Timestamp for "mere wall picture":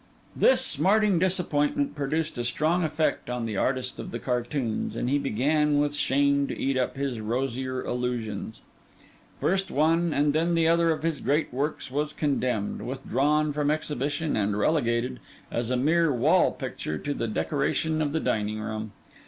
15.77-16.97